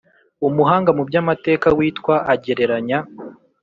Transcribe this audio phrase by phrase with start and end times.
[0.47, 2.99] umuhanga mu by’amateka witwa agereranya